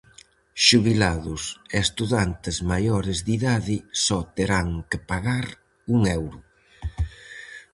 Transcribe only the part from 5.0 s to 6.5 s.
pagar un euro.